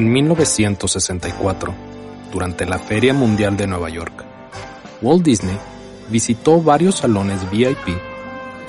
En 0.00 0.10
1964, 0.10 1.74
durante 2.32 2.64
la 2.64 2.78
Feria 2.78 3.12
Mundial 3.12 3.58
de 3.58 3.66
Nueva 3.66 3.90
York, 3.90 4.24
Walt 5.02 5.22
Disney 5.22 5.58
visitó 6.08 6.62
varios 6.62 6.94
salones 6.94 7.50
VIP 7.50 7.98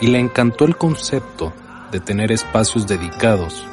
y 0.01 0.07
le 0.07 0.19
encantó 0.19 0.65
el 0.65 0.75
concepto 0.75 1.53
de 1.89 2.01
tener 2.01 2.33
espacios 2.33 2.85
dedicados 2.85 3.65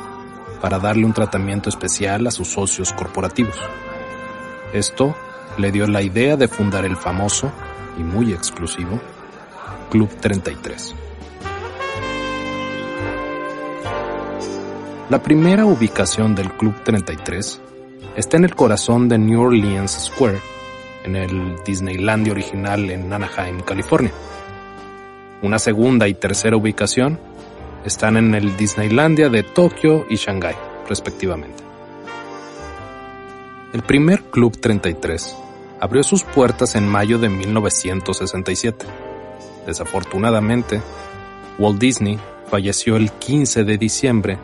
para 0.61 0.79
darle 0.79 1.05
un 1.05 1.13
tratamiento 1.13 1.69
especial 1.69 2.29
a 2.29 2.31
sus 2.31 2.47
socios 2.47 2.93
corporativos. 2.93 3.57
Esto 4.73 5.17
le 5.57 5.73
dio 5.73 5.89
la 5.89 6.03
idea 6.03 6.37
de 6.37 6.47
fundar 6.47 6.85
el 6.85 6.97
famoso 6.97 7.51
y 7.99 8.05
muy 8.05 8.33
exclusivo 8.33 9.01
Club 9.91 10.11
33. 10.21 10.95
La 15.11 15.23
primera 15.23 15.65
ubicación 15.65 16.35
del 16.35 16.53
Club 16.53 16.75
33 16.85 17.63
está 18.15 18.37
en 18.37 18.45
el 18.45 18.55
corazón 18.55 19.09
de 19.09 19.17
New 19.17 19.41
Orleans 19.41 20.11
Square, 20.13 20.39
en 21.03 21.17
el 21.17 21.57
Disneylandia 21.65 22.31
original 22.31 22.91
en 22.91 23.11
Anaheim, 23.11 23.61
California. 23.61 24.13
Una 25.41 25.59
segunda 25.59 26.09
y 26.09 26.13
tercera 26.13 26.59
ubicación 26.59 27.19
están 27.87 28.19
en 28.19 28.35
el 28.35 28.55
Disneylandia 28.59 29.31
de 29.31 29.45
Tokio 29.45 30.05
y 30.11 30.17
Shanghái, 30.17 30.57
respectivamente. 30.87 31.65
El 33.73 33.81
primer 33.85 34.25
Club 34.25 34.59
33 34.61 35.35
abrió 35.81 36.03
sus 36.03 36.23
puertas 36.23 36.75
en 36.75 36.87
mayo 36.87 37.19
de 37.19 37.31
1967. 37.31 38.85
Desafortunadamente, 39.67 40.83
Walt 41.59 41.81
Disney 41.81 42.19
falleció 42.51 42.97
el 42.97 43.11
15 43.11 43.65
de 43.65 43.79
diciembre 43.79 44.39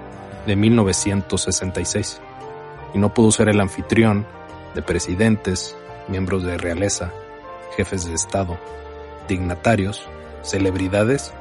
de 0.46 0.56
1966 0.56 2.20
y 2.94 2.98
no 2.98 3.12
pudo 3.12 3.30
ser 3.30 3.48
el 3.48 3.60
anfitrión 3.60 4.26
de 4.74 4.82
presidentes, 4.82 5.76
miembros 6.08 6.44
de 6.44 6.58
realeza, 6.58 7.12
jefes 7.76 8.06
de 8.06 8.14
Estado, 8.14 8.58
dignatarios, 9.28 10.06
celebridades 10.42 11.32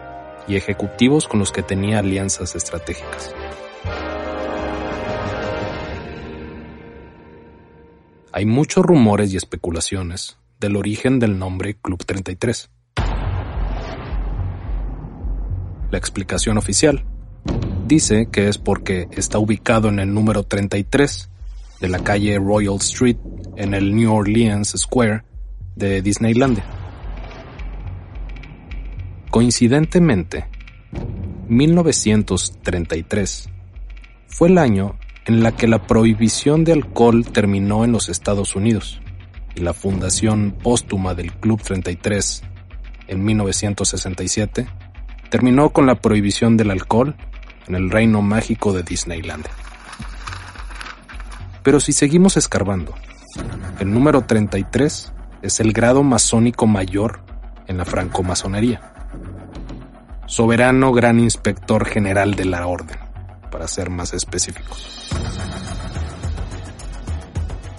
y 0.47 0.55
ejecutivos 0.55 1.28
con 1.28 1.39
los 1.39 1.51
que 1.51 1.63
tenía 1.63 2.00
alianzas 2.00 2.55
estratégicas. 2.55 3.33
Hay 8.31 8.45
muchos 8.45 8.83
rumores 8.83 9.31
y 9.31 9.38
especulaciones 9.38 10.38
del 10.59 10.75
origen 10.75 11.19
del 11.19 11.38
nombre 11.38 11.75
Club 11.75 12.03
33. 12.03 12.72
La 15.91 15.97
explicación 15.99 16.57
oficial 16.57 17.05
dice 17.93 18.27
que 18.31 18.47
es 18.47 18.57
porque 18.57 19.07
está 19.11 19.37
ubicado 19.37 19.87
en 19.87 19.99
el 19.99 20.11
número 20.11 20.41
33 20.41 21.29
de 21.79 21.89
la 21.89 21.99
calle 21.99 22.39
Royal 22.39 22.77
Street 22.77 23.17
en 23.55 23.75
el 23.75 23.95
New 23.95 24.11
Orleans 24.11 24.73
Square 24.75 25.21
de 25.75 26.01
Disneylandia. 26.01 26.65
Coincidentemente, 29.29 30.47
1933 31.49 33.49
fue 34.25 34.49
el 34.49 34.57
año 34.57 34.97
en 35.25 35.43
la 35.43 35.55
que 35.55 35.67
la 35.67 35.85
prohibición 35.85 36.63
de 36.63 36.71
alcohol 36.71 37.27
terminó 37.31 37.85
en 37.85 37.91
los 37.91 38.09
Estados 38.09 38.55
Unidos 38.55 39.01
y 39.55 39.61
la 39.61 39.75
fundación 39.75 40.55
póstuma 40.63 41.13
del 41.13 41.31
Club 41.33 41.61
33 41.61 42.41
en 43.07 43.23
1967 43.23 44.67
terminó 45.29 45.69
con 45.69 45.85
la 45.85 46.01
prohibición 46.01 46.57
del 46.57 46.71
alcohol 46.71 47.15
en 47.68 47.75
el 47.75 47.90
reino 47.90 48.22
mágico 48.22 48.74
de 48.74 48.84
Disneyland. 48.84 49.46
Pero 51.63 51.79
si 51.79 51.94
seguimos 51.94 52.38
escarbando, 52.38 52.94
el 53.79 53.91
número 53.91 54.22
33 54.22 55.13
es 55.41 55.59
el 55.59 55.73
grado 55.73 56.03
masónico 56.03 56.68
mayor 56.68 57.22
en 57.68 57.78
la 57.78 57.85
francomasonería. 57.85 58.81
Soberano 60.25 60.91
Gran 60.94 61.19
Inspector 61.19 61.85
General 61.85 62.35
de 62.35 62.46
la 62.46 62.66
Orden, 62.66 62.97
para 63.52 63.68
ser 63.68 63.90
más 63.90 64.13
específicos. 64.13 65.09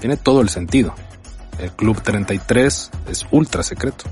Tiene 0.01 0.17
todo 0.17 0.41
el 0.41 0.51
sentido. 0.51 0.95
El 1.59 1.73
Club 1.73 2.01
33 2.03 2.91
es 3.09 3.27
ultra 3.31 3.63
secreto. 3.63 4.05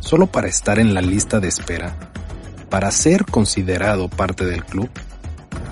Solo 0.00 0.26
para 0.26 0.48
estar 0.48 0.78
en 0.78 0.94
la 0.94 1.02
lista 1.02 1.40
de 1.40 1.48
espera 1.48 2.07
para 2.70 2.90
ser 2.90 3.24
considerado 3.24 4.08
parte 4.08 4.44
del 4.44 4.64
club, 4.64 4.90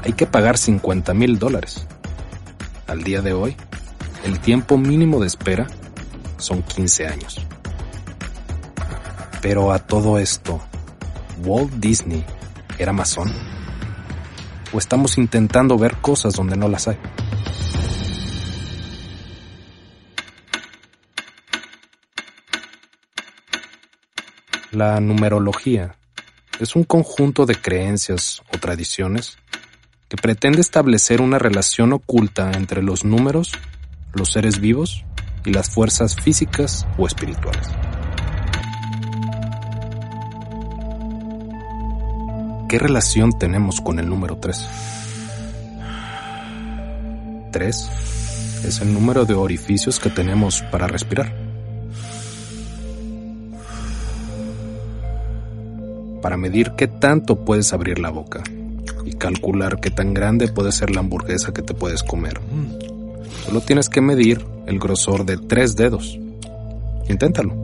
hay 0.02 0.12
que 0.12 0.26
pagar 0.26 0.56
50 0.56 1.14
mil 1.14 1.38
dólares. 1.38 1.86
Al 2.86 3.02
día 3.02 3.22
de 3.22 3.32
hoy, 3.32 3.56
el 4.24 4.40
tiempo 4.40 4.78
mínimo 4.78 5.20
de 5.20 5.26
espera 5.26 5.66
son 6.38 6.62
15 6.62 7.06
años. 7.06 7.46
Pero 9.42 9.72
a 9.72 9.78
todo 9.78 10.18
esto, 10.18 10.60
¿Walt 11.44 11.72
Disney 11.74 12.24
era 12.78 12.92
masón? 12.92 13.32
¿O 14.72 14.78
estamos 14.78 15.18
intentando 15.18 15.78
ver 15.78 15.96
cosas 15.96 16.34
donde 16.34 16.56
no 16.56 16.68
las 16.68 16.88
hay? 16.88 16.98
La 24.72 25.00
numerología 25.00 25.96
es 26.60 26.74
un 26.74 26.84
conjunto 26.84 27.44
de 27.46 27.54
creencias 27.54 28.42
o 28.54 28.58
tradiciones 28.58 29.38
que 30.08 30.16
pretende 30.16 30.60
establecer 30.60 31.20
una 31.20 31.38
relación 31.38 31.92
oculta 31.92 32.52
entre 32.52 32.82
los 32.82 33.04
números, 33.04 33.52
los 34.14 34.32
seres 34.32 34.60
vivos 34.60 35.04
y 35.44 35.52
las 35.52 35.70
fuerzas 35.70 36.16
físicas 36.16 36.86
o 36.96 37.06
espirituales. 37.06 37.68
¿Qué 42.68 42.78
relación 42.78 43.38
tenemos 43.38 43.80
con 43.80 43.98
el 43.98 44.08
número 44.08 44.38
3? 44.38 44.66
3 47.52 47.90
es 48.64 48.80
el 48.80 48.92
número 48.92 49.24
de 49.24 49.34
orificios 49.34 50.00
que 50.00 50.10
tenemos 50.10 50.62
para 50.62 50.86
respirar. 50.86 51.45
Para 56.26 56.36
medir 56.36 56.72
qué 56.72 56.88
tanto 56.88 57.44
puedes 57.44 57.72
abrir 57.72 58.00
la 58.00 58.10
boca 58.10 58.42
y 59.04 59.12
calcular 59.12 59.78
qué 59.78 59.92
tan 59.92 60.12
grande 60.12 60.48
puede 60.48 60.72
ser 60.72 60.90
la 60.90 60.98
hamburguesa 60.98 61.54
que 61.54 61.62
te 61.62 61.72
puedes 61.72 62.02
comer. 62.02 62.40
Solo 63.44 63.60
tienes 63.60 63.88
que 63.88 64.00
medir 64.00 64.44
el 64.66 64.80
grosor 64.80 65.24
de 65.24 65.36
tres 65.36 65.76
dedos. 65.76 66.18
Inténtalo. 67.08 67.54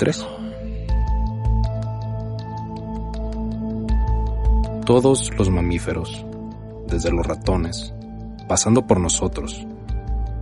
Tres. 0.00 0.26
Todos 4.84 5.30
los 5.38 5.48
mamíferos, 5.48 6.26
desde 6.88 7.12
los 7.12 7.24
ratones, 7.24 7.94
pasando 8.48 8.84
por 8.84 8.98
nosotros 8.98 9.64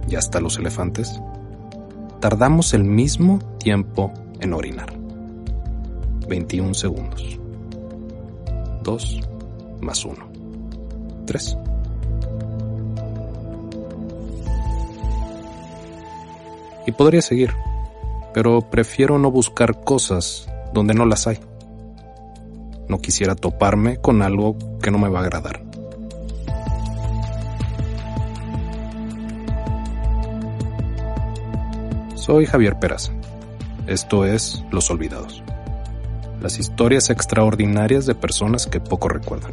y 0.09 0.15
hasta 0.15 0.41
los 0.41 0.57
elefantes, 0.57 1.21
tardamos 2.21 2.73
el 2.73 2.85
mismo 2.85 3.39
tiempo 3.59 4.15
en 4.41 4.55
orinar. 4.55 4.98
21 6.29 6.75
segundos. 6.75 7.39
2 8.83 9.21
más 9.81 10.05
1. 10.05 10.17
3. 11.27 11.59
Y 16.87 16.93
podría 16.93 17.21
seguir, 17.21 17.53
pero 18.33 18.63
prefiero 18.63 19.19
no 19.19 19.31
buscar 19.31 19.85
cosas 19.85 20.49
donde 20.73 20.95
no 20.95 21.05
las 21.05 21.27
hay. 21.27 21.39
No 22.89 22.99
quisiera 22.99 23.35
toparme 23.35 23.99
con 23.99 24.23
algo 24.23 24.57
que 24.83 24.91
no 24.91 24.99
me 24.99 25.09
va 25.09 25.21
a 25.21 25.23
agradar. 25.23 25.63
Soy 32.15 32.47
Javier 32.47 32.79
Peraza. 32.79 33.13
Esto 33.87 34.25
es 34.27 34.65
Los 34.71 34.91
Olvidados. 34.91 35.43
Las 36.41 36.59
historias 36.59 37.11
extraordinarias 37.11 38.07
de 38.07 38.15
personas 38.15 38.67
que 38.67 38.81
poco 38.81 39.09
recuerdan. 39.09 39.53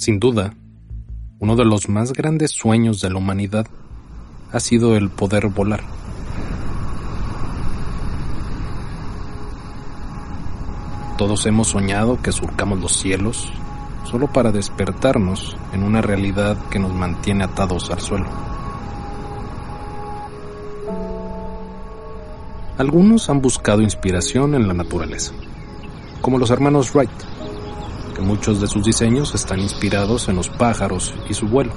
Sin 0.00 0.18
duda, 0.18 0.54
uno 1.40 1.56
de 1.56 1.64
los 1.66 1.90
más 1.90 2.14
grandes 2.14 2.52
sueños 2.52 3.02
de 3.02 3.10
la 3.10 3.18
humanidad 3.18 3.66
ha 4.50 4.58
sido 4.58 4.96
el 4.96 5.10
poder 5.10 5.48
volar. 5.48 5.99
Todos 11.20 11.44
hemos 11.44 11.68
soñado 11.68 12.16
que 12.22 12.32
surcamos 12.32 12.80
los 12.80 12.92
cielos 12.92 13.52
solo 14.10 14.32
para 14.32 14.52
despertarnos 14.52 15.54
en 15.74 15.82
una 15.82 16.00
realidad 16.00 16.56
que 16.70 16.78
nos 16.78 16.94
mantiene 16.94 17.44
atados 17.44 17.90
al 17.90 18.00
suelo. 18.00 18.24
Algunos 22.78 23.28
han 23.28 23.42
buscado 23.42 23.82
inspiración 23.82 24.54
en 24.54 24.66
la 24.66 24.72
naturaleza, 24.72 25.34
como 26.22 26.38
los 26.38 26.48
hermanos 26.48 26.94
Wright, 26.94 27.10
que 28.14 28.22
muchos 28.22 28.58
de 28.58 28.66
sus 28.66 28.82
diseños 28.82 29.34
están 29.34 29.60
inspirados 29.60 30.26
en 30.30 30.36
los 30.36 30.48
pájaros 30.48 31.12
y 31.28 31.34
su 31.34 31.46
vuelo. 31.48 31.72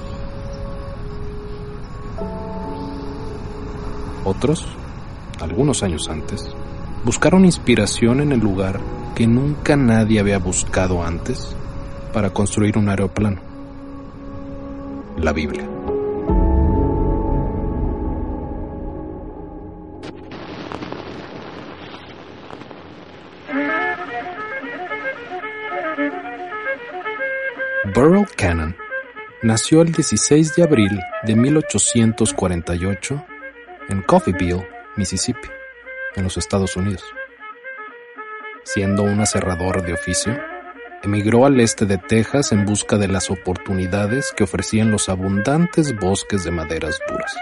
Otros, 4.24 4.64
algunos 5.38 5.82
años 5.82 6.08
antes, 6.08 6.53
buscaron 7.04 7.44
inspiración 7.44 8.20
en 8.20 8.32
el 8.32 8.40
lugar 8.40 8.80
que 9.14 9.26
nunca 9.26 9.76
nadie 9.76 10.20
había 10.20 10.38
buscado 10.38 11.04
antes 11.04 11.54
para 12.12 12.30
construir 12.30 12.78
un 12.78 12.88
aeroplano. 12.88 13.40
La 15.18 15.32
Biblia. 15.32 15.68
Burrell 27.94 28.26
Cannon 28.36 28.74
nació 29.42 29.82
el 29.82 29.92
16 29.92 30.56
de 30.56 30.62
abril 30.64 31.00
de 31.22 31.36
1848 31.36 33.24
en 33.88 34.02
Coffeeville, 34.02 34.66
Mississippi, 34.96 35.48
en 36.16 36.24
los 36.24 36.36
Estados 36.36 36.76
Unidos. 36.76 37.04
Siendo 38.64 39.02
un 39.02 39.20
aserrador 39.20 39.84
de 39.84 39.92
oficio, 39.92 40.38
emigró 41.02 41.44
al 41.44 41.60
este 41.60 41.84
de 41.84 41.98
Texas 41.98 42.52
en 42.52 42.64
busca 42.64 42.96
de 42.96 43.08
las 43.08 43.30
oportunidades 43.30 44.32
que 44.36 44.44
ofrecían 44.44 44.90
los 44.90 45.08
abundantes 45.08 45.94
bosques 45.98 46.44
de 46.44 46.50
maderas 46.50 46.98
duras. 47.08 47.36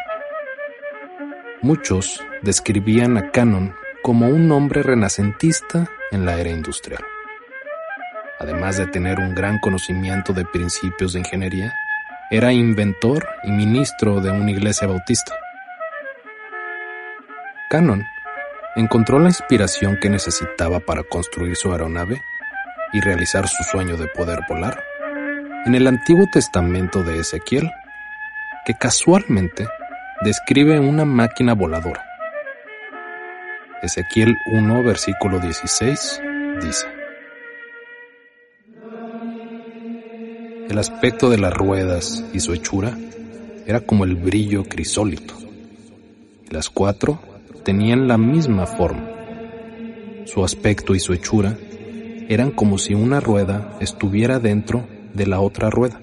Muchos 1.60 2.20
describían 2.42 3.16
a 3.16 3.30
Cannon 3.30 3.74
como 4.02 4.28
un 4.28 4.50
hombre 4.50 4.82
renacentista 4.82 5.88
en 6.10 6.26
la 6.26 6.40
era 6.40 6.50
industrial. 6.50 7.04
Además 8.40 8.76
de 8.78 8.88
tener 8.88 9.20
un 9.20 9.36
gran 9.36 9.60
conocimiento 9.60 10.32
de 10.32 10.44
principios 10.44 11.12
de 11.12 11.20
ingeniería, 11.20 11.72
era 12.32 12.52
inventor 12.52 13.28
y 13.44 13.52
ministro 13.52 14.20
de 14.20 14.32
una 14.32 14.50
iglesia 14.50 14.88
bautista. 14.88 15.32
Cannon 17.70 18.04
encontró 18.76 19.18
la 19.18 19.28
inspiración 19.28 19.98
que 20.00 20.08
necesitaba 20.08 20.80
para 20.80 21.02
construir 21.02 21.56
su 21.56 21.72
aeronave 21.72 22.22
y 22.92 23.00
realizar 23.00 23.46
su 23.48 23.62
sueño 23.64 23.96
de 23.96 24.06
poder 24.08 24.40
volar 24.48 24.82
en 25.64 25.74
el 25.74 25.86
Antiguo 25.86 26.26
Testamento 26.32 27.02
de 27.02 27.20
Ezequiel, 27.20 27.70
que 28.64 28.74
casualmente 28.74 29.68
describe 30.22 30.80
una 30.80 31.04
máquina 31.04 31.54
voladora. 31.54 32.04
Ezequiel 33.82 34.36
1, 34.46 34.82
versículo 34.82 35.38
16, 35.38 36.20
dice, 36.62 36.86
El 40.68 40.78
aspecto 40.78 41.28
de 41.28 41.38
las 41.38 41.52
ruedas 41.52 42.24
y 42.32 42.40
su 42.40 42.54
hechura 42.54 42.96
era 43.66 43.80
como 43.80 44.04
el 44.04 44.16
brillo 44.16 44.64
crisólito, 44.64 45.34
las 46.50 46.70
cuatro 46.70 47.20
tenían 47.62 48.08
la 48.08 48.18
misma 48.18 48.66
forma. 48.66 49.08
Su 50.26 50.44
aspecto 50.44 50.94
y 50.94 51.00
su 51.00 51.12
hechura 51.12 51.56
eran 52.28 52.50
como 52.50 52.78
si 52.78 52.94
una 52.94 53.20
rueda 53.20 53.76
estuviera 53.80 54.38
dentro 54.38 54.86
de 55.14 55.26
la 55.26 55.40
otra 55.40 55.70
rueda. 55.70 56.00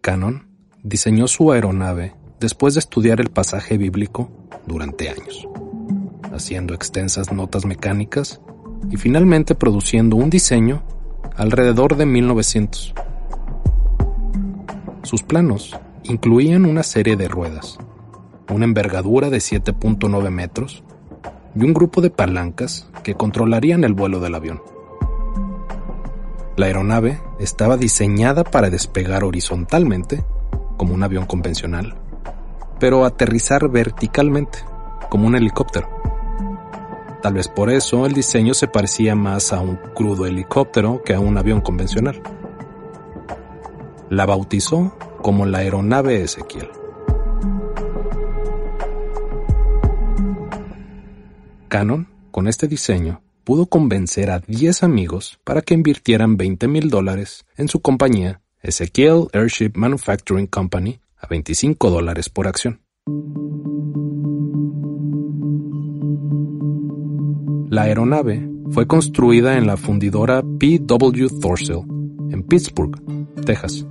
Cannon 0.00 0.48
diseñó 0.82 1.28
su 1.28 1.50
aeronave 1.50 2.14
después 2.40 2.74
de 2.74 2.80
estudiar 2.80 3.20
el 3.20 3.30
pasaje 3.30 3.78
bíblico 3.78 4.30
durante 4.66 5.08
años, 5.08 5.48
haciendo 6.32 6.74
extensas 6.74 7.32
notas 7.32 7.64
mecánicas 7.64 8.40
y 8.90 8.96
finalmente 8.96 9.54
produciendo 9.54 10.16
un 10.16 10.30
diseño 10.30 10.82
alrededor 11.36 11.96
de 11.96 12.06
1900. 12.06 12.94
Sus 15.02 15.22
planos 15.22 15.76
incluían 16.04 16.64
una 16.64 16.82
serie 16.82 17.16
de 17.16 17.28
ruedas, 17.28 17.78
una 18.50 18.64
envergadura 18.64 19.30
de 19.30 19.38
7.9 19.38 20.30
metros 20.30 20.82
y 21.54 21.64
un 21.64 21.72
grupo 21.72 22.00
de 22.00 22.10
palancas 22.10 22.88
que 23.02 23.14
controlarían 23.14 23.84
el 23.84 23.94
vuelo 23.94 24.20
del 24.20 24.34
avión. 24.34 24.62
La 26.56 26.66
aeronave 26.66 27.20
estaba 27.38 27.76
diseñada 27.76 28.44
para 28.44 28.70
despegar 28.70 29.24
horizontalmente, 29.24 30.24
como 30.76 30.94
un 30.94 31.02
avión 31.02 31.26
convencional, 31.26 31.94
pero 32.78 33.04
aterrizar 33.04 33.68
verticalmente, 33.68 34.58
como 35.08 35.26
un 35.26 35.36
helicóptero. 35.36 35.88
Tal 37.22 37.34
vez 37.34 37.48
por 37.48 37.70
eso 37.70 38.04
el 38.06 38.12
diseño 38.12 38.54
se 38.54 38.68
parecía 38.68 39.14
más 39.14 39.52
a 39.52 39.60
un 39.60 39.76
crudo 39.94 40.26
helicóptero 40.26 41.02
que 41.02 41.14
a 41.14 41.20
un 41.20 41.38
avión 41.38 41.60
convencional. 41.60 42.20
La 44.10 44.26
bautizó 44.26 44.94
como 45.22 45.46
la 45.46 45.58
aeronave 45.58 46.22
Ezequiel. 46.22 46.68
Canon, 51.74 52.06
con 52.30 52.46
este 52.46 52.68
diseño, 52.68 53.20
pudo 53.42 53.66
convencer 53.66 54.30
a 54.30 54.38
10 54.38 54.84
amigos 54.84 55.40
para 55.42 55.60
que 55.60 55.74
invirtieran 55.74 56.36
20 56.36 56.68
mil 56.68 56.88
dólares 56.88 57.46
en 57.56 57.66
su 57.66 57.80
compañía 57.80 58.42
Ezekiel 58.62 59.26
Airship 59.32 59.72
Manufacturing 59.74 60.46
Company 60.46 61.00
a 61.18 61.26
25 61.26 61.90
dólares 61.90 62.28
por 62.28 62.46
acción. 62.46 62.80
La 67.70 67.82
aeronave 67.82 68.48
fue 68.70 68.86
construida 68.86 69.58
en 69.58 69.66
la 69.66 69.76
fundidora 69.76 70.44
P.W. 70.60 71.26
Thorsill 71.40 71.80
en 72.30 72.44
Pittsburgh, 72.44 73.02
Texas. 73.44 73.84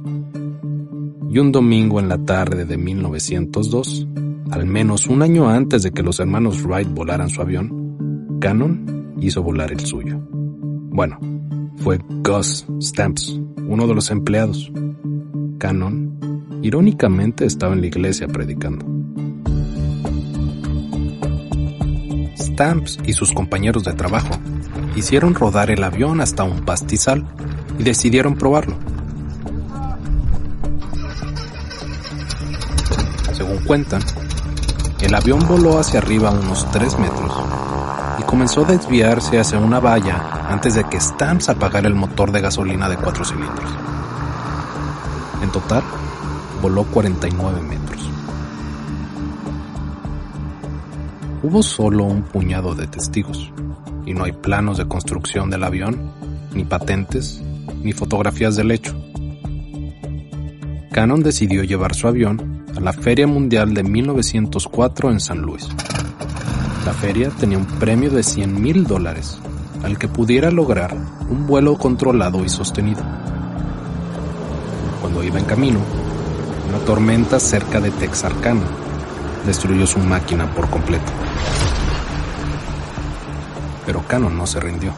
Y 1.29 1.37
un 1.37 1.51
domingo 1.51 1.99
en 1.99 2.07
la 2.07 2.17
tarde 2.17 2.63
de 2.63 2.77
1902, 2.77 4.07
al 4.51 4.65
menos 4.65 5.07
un 5.07 5.21
año 5.21 5.49
antes 5.49 5.83
de 5.83 5.91
que 5.91 6.03
los 6.03 6.19
hermanos 6.19 6.63
Wright 6.63 6.89
volaran 6.89 7.29
su 7.29 7.41
avión, 7.41 8.37
Cannon 8.39 9.15
hizo 9.19 9.41
volar 9.41 9.71
el 9.71 9.79
suyo. 9.79 10.19
Bueno, 10.29 11.17
fue 11.77 11.99
Gus 12.23 12.65
Stamps, 12.81 13.39
uno 13.67 13.87
de 13.87 13.95
los 13.95 14.11
empleados. 14.11 14.71
Cannon, 15.57 16.59
irónicamente, 16.61 17.45
estaba 17.45 17.73
en 17.73 17.81
la 17.81 17.87
iglesia 17.87 18.27
predicando. 18.27 18.85
Stamps 22.37 22.99
y 23.05 23.13
sus 23.13 23.33
compañeros 23.33 23.83
de 23.83 23.93
trabajo 23.93 24.35
hicieron 24.95 25.33
rodar 25.33 25.71
el 25.71 25.83
avión 25.83 26.21
hasta 26.21 26.43
un 26.43 26.63
pastizal 26.65 27.25
y 27.79 27.83
decidieron 27.83 28.35
probarlo. 28.35 28.75
Según 33.33 33.57
cuentan, 33.65 34.01
el 35.03 35.13
avión 35.13 35.45
voló 35.47 35.79
hacia 35.79 35.99
arriba 35.99 36.31
unos 36.31 36.69
3 36.71 36.97
metros 36.97 37.31
y 38.19 38.23
comenzó 38.23 38.61
a 38.61 38.71
desviarse 38.71 39.37
hacia 39.37 39.59
una 39.59 39.81
valla 39.81 40.47
antes 40.47 40.75
de 40.75 40.85
que 40.85 40.99
Stamps 40.99 41.49
apagara 41.49 41.87
el 41.87 41.95
motor 41.95 42.31
de 42.31 42.39
gasolina 42.39 42.87
de 42.87 42.95
4 42.95 43.25
cilindros. 43.25 43.69
En 45.41 45.51
total, 45.51 45.83
voló 46.61 46.85
49 46.85 47.61
metros. 47.61 48.09
Hubo 51.43 51.61
solo 51.61 52.05
un 52.05 52.23
puñado 52.23 52.73
de 52.73 52.87
testigos, 52.87 53.51
y 54.05 54.13
no 54.13 54.23
hay 54.23 54.31
planos 54.31 54.77
de 54.77 54.87
construcción 54.87 55.49
del 55.49 55.65
avión, 55.65 56.11
ni 56.53 56.63
patentes, 56.63 57.41
ni 57.83 57.91
fotografías 57.91 58.55
del 58.55 58.71
hecho. 58.71 58.95
Cannon 60.93 61.21
decidió 61.21 61.63
llevar 61.63 61.93
su 61.93 62.07
avión 62.07 62.52
a 62.75 62.79
la 62.79 62.93
Feria 62.93 63.27
Mundial 63.27 63.73
de 63.73 63.83
1904 63.83 65.11
en 65.11 65.19
San 65.19 65.41
Luis. 65.41 65.69
La 66.85 66.93
feria 66.93 67.29
tenía 67.29 67.57
un 67.57 67.65
premio 67.65 68.09
de 68.09 68.23
100 68.23 68.61
mil 68.61 68.85
dólares, 68.85 69.39
al 69.83 69.97
que 69.97 70.07
pudiera 70.07 70.51
lograr 70.51 70.95
un 71.29 71.47
vuelo 71.47 71.77
controlado 71.77 72.43
y 72.43 72.49
sostenido. 72.49 73.01
Cuando 75.01 75.23
iba 75.23 75.39
en 75.39 75.45
camino, 75.45 75.79
una 76.67 76.79
tormenta 76.79 77.39
cerca 77.39 77.79
de 77.79 77.91
Texarkana 77.91 78.63
destruyó 79.45 79.85
su 79.85 79.99
máquina 79.99 80.51
por 80.53 80.69
completo. 80.69 81.11
Pero 83.85 84.05
Cannon 84.07 84.37
no 84.37 84.47
se 84.47 84.59
rindió. 84.59 84.93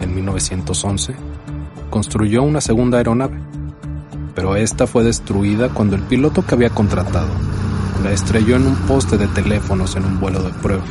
En 0.00 0.14
1911, 0.14 1.14
construyó 1.90 2.42
una 2.42 2.60
segunda 2.60 2.98
aeronave, 2.98 3.38
pero 4.34 4.56
esta 4.56 4.86
fue 4.86 5.04
destruida 5.04 5.68
cuando 5.68 5.96
el 5.96 6.02
piloto 6.02 6.44
que 6.44 6.54
había 6.54 6.70
contratado 6.70 7.28
la 8.02 8.12
estrelló 8.12 8.56
en 8.56 8.66
un 8.66 8.76
poste 8.86 9.16
de 9.16 9.26
teléfonos 9.28 9.96
en 9.96 10.04
un 10.04 10.20
vuelo 10.20 10.42
de 10.42 10.50
prueba. 10.50 10.84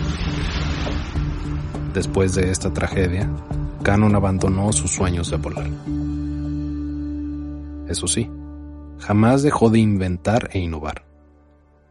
Después 1.94 2.34
de 2.34 2.50
esta 2.50 2.74
tragedia, 2.74 3.30
Cannon 3.84 4.16
abandonó 4.16 4.72
sus 4.72 4.92
sueños 4.92 5.30
de 5.30 5.38
volar. 5.38 5.70
Eso 7.88 8.08
sí, 8.08 8.32
jamás 9.00 9.44
dejó 9.44 9.70
de 9.70 9.80
inventar 9.80 10.50
e 10.54 10.60
innovar. 10.60 11.06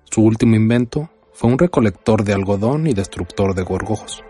Su 0.04 0.22
último 0.22 0.56
invento 0.56 1.10
fue 1.32 1.50
un 1.50 1.58
recolector 1.58 2.24
de 2.24 2.32
algodón 2.32 2.88
y 2.88 2.94
destructor 2.94 3.54
de 3.54 3.62
gorgojos. 3.62 4.24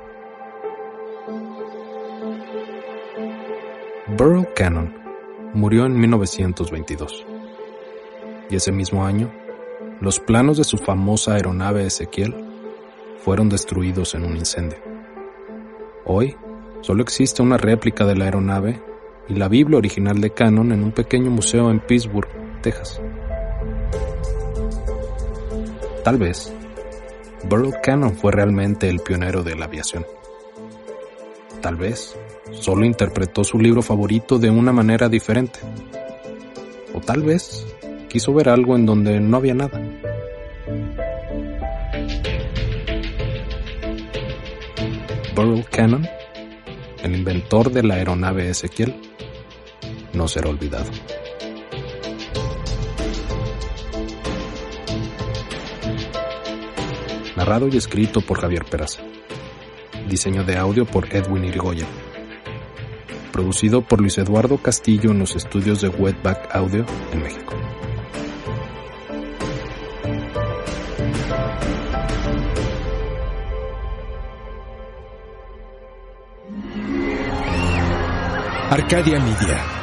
Burrow 4.19 4.47
Cannon 4.55 5.02
murió 5.55 5.87
en 5.87 5.99
1922. 5.99 7.27
Y 8.51 8.57
ese 8.57 8.73
mismo 8.73 9.05
año, 9.05 9.33
los 10.01 10.21
planos 10.21 10.59
de 10.59 10.65
su 10.65 10.79
famosa 10.79 11.35
aeronave 11.35 11.87
Ezequiel 11.87 12.35
fueron 13.19 13.49
destruidos 13.49 14.15
en 14.15 14.25
un 14.25 14.37
incendio. 14.37 14.79
Hoy, 16.05 16.37
solo 16.81 17.03
existe 17.03 17.43
una 17.43 17.57
réplica 17.57 18.05
de 18.05 18.17
la 18.17 18.25
aeronave 18.25 18.83
y 19.29 19.35
la 19.35 19.49
Biblia 19.49 19.79
original 19.79 20.21
de 20.21 20.31
Cannon 20.31 20.73
en 20.73 20.83
un 20.83 20.93
pequeño 20.93 21.31
museo 21.31 21.71
en 21.71 21.81
Pittsburgh, 21.81 22.29
Texas. 22.63 23.01
Tal 26.03 26.19
vez, 26.19 26.53
Burrow 27.49 27.73
Cannon 27.83 28.15
fue 28.15 28.33
realmente 28.33 28.89
el 28.89 29.01
pionero 29.01 29.45
de 29.45 29.55
la 29.55 29.67
aviación. 29.67 30.05
Tal 31.61 31.77
vez, 31.77 32.19
solo 32.51 32.85
interpretó 32.85 33.45
su 33.45 33.59
libro 33.59 33.83
favorito 33.83 34.39
de 34.39 34.51
una 34.51 34.73
manera 34.73 35.09
diferente. 35.09 35.61
O 36.95 37.01
tal 37.01 37.23
vez, 37.23 37.67
quiso 38.09 38.35
ver 38.35 38.49
algo 38.49 38.77
en 38.77 38.87
donde 38.87 39.21
no 39.21 39.37
había 39.37 39.55
nada. 39.55 39.81
Burrow 45.35 45.65
Cannon, 45.71 46.07
el 47.03 47.17
inventor 47.17 47.73
de 47.73 47.83
la 47.83 47.95
aeronave 47.95 48.51
Ezequiel, 48.51 48.95
no 50.13 50.29
será 50.29 50.51
olvidado. 50.51 50.91
Narrado 57.35 57.67
y 57.69 57.77
escrito 57.79 58.21
por 58.21 58.41
Javier 58.41 58.65
Peraza. 58.67 59.03
Diseño 60.07 60.45
de 60.45 60.59
audio 60.59 60.85
por 60.85 61.07
Edwin 61.15 61.45
Irigoyen. 61.45 62.02
Producido 63.33 63.83
por 63.83 64.01
Luis 64.01 64.19
Eduardo 64.19 64.59
Castillo 64.59 65.11
en 65.11 65.19
los 65.19 65.35
estudios 65.35 65.81
de 65.81 65.89
Wetback 65.89 66.55
Audio 66.55 66.85
en 67.13 67.23
México. 67.23 67.55
Arcadia 78.71 79.19
Media. 79.21 79.82